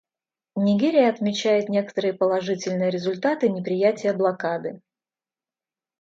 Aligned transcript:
Нигерия 0.55 1.09
отмечает 1.11 1.69
некоторые 1.69 2.13
положительные 2.15 2.89
результаты 2.89 3.49
неприятия 3.49 4.13
блокады. 4.15 4.81